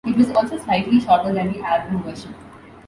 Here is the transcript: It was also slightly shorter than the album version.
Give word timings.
It 0.03 0.17
was 0.17 0.31
also 0.31 0.57
slightly 0.57 0.99
shorter 0.99 1.31
than 1.31 1.53
the 1.53 1.59
album 1.61 2.01
version. 2.01 2.33